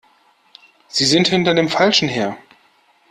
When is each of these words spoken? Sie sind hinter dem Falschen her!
Sie 0.87 1.05
sind 1.05 1.27
hinter 1.27 1.53
dem 1.53 1.69
Falschen 1.69 2.09
her! 2.09 2.35